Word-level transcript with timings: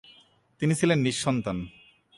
তিনি 0.59 0.73
ছিলেন 0.75 0.99
নিঃসন্তান। 0.99 1.57